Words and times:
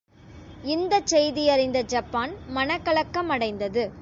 இந்தச் 0.65 1.05
செய்தியறிந்த 1.05 1.81
ஜப்பான் 1.85 2.33
மனக்கலக்கமடைந்தது. 2.55 3.85